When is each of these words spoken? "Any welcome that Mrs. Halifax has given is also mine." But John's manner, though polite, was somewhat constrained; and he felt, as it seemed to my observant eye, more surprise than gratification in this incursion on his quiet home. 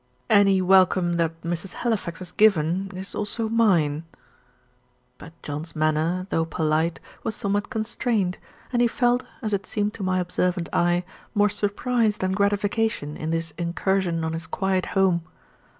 "Any 0.31 0.63
welcome 0.63 1.17
that 1.17 1.39
Mrs. 1.43 1.73
Halifax 1.73 2.17
has 2.17 2.31
given 2.31 2.89
is 2.95 3.13
also 3.13 3.47
mine." 3.47 4.03
But 5.19 5.39
John's 5.43 5.75
manner, 5.75 6.25
though 6.31 6.43
polite, 6.43 6.99
was 7.23 7.35
somewhat 7.35 7.69
constrained; 7.69 8.39
and 8.73 8.81
he 8.81 8.87
felt, 8.87 9.21
as 9.43 9.53
it 9.53 9.67
seemed 9.67 9.93
to 9.93 10.01
my 10.03 10.19
observant 10.19 10.69
eye, 10.73 11.03
more 11.35 11.49
surprise 11.49 12.17
than 12.17 12.31
gratification 12.31 13.15
in 13.15 13.29
this 13.29 13.51
incursion 13.59 14.23
on 14.23 14.33
his 14.33 14.47
quiet 14.47 14.87
home. 14.97 15.21